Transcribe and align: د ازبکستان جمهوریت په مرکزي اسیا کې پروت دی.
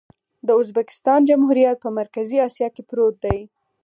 د 0.47 0.49
ازبکستان 0.61 1.19
جمهوریت 1.29 1.77
په 1.81 1.89
مرکزي 1.99 2.37
اسیا 2.47 2.67
کې 2.75 2.81
پروت 2.89 3.15
دی. 3.25 3.39